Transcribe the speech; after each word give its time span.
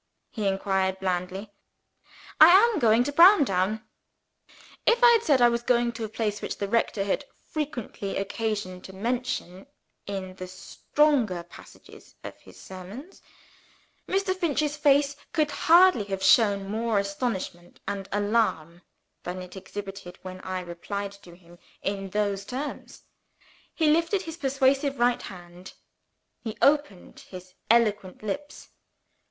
he 0.31 0.47
inquired 0.47 0.99
blandly. 0.99 1.53
"I 2.39 2.47
am 2.49 2.79
going 2.79 3.03
to 3.03 3.11
Browndown." 3.11 3.83
If 4.87 5.03
I 5.03 5.11
had 5.11 5.21
said 5.21 5.37
that 5.37 5.45
I 5.45 5.49
was 5.49 5.61
going 5.61 5.91
to 5.91 6.03
a 6.03 6.09
place 6.09 6.41
which 6.41 6.57
the 6.57 6.67
rector 6.67 7.03
had 7.03 7.23
frequent 7.51 8.01
occasion 8.01 8.81
to 8.81 8.93
mention 8.93 9.67
in 10.07 10.33
the 10.37 10.47
stronger 10.47 11.43
passages 11.43 12.15
of 12.23 12.35
his 12.39 12.59
sermons, 12.59 13.21
Mr. 14.07 14.35
Finch's 14.35 14.75
face 14.75 15.15
could 15.33 15.51
hardly 15.51 16.05
have 16.05 16.23
shown 16.23 16.67
more 16.67 16.97
astonishment 16.97 17.79
and 17.87 18.09
alarm 18.11 18.81
than 19.21 19.39
it 19.39 19.55
exhibited 19.55 20.17
when 20.23 20.39
I 20.41 20.61
replied 20.61 21.11
to 21.11 21.35
him 21.35 21.59
in 21.83 22.09
those 22.09 22.43
terms. 22.43 23.03
He 23.75 23.91
lifted 23.91 24.23
his 24.23 24.37
persuasive 24.37 24.97
right 24.97 25.21
hand; 25.21 25.73
he 26.43 26.57
opened 26.59 27.19
his 27.29 27.53
eloquent 27.69 28.23
lips. 28.23 28.69